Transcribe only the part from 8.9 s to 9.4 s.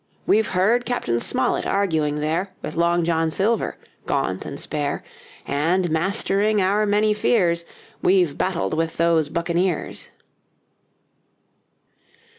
those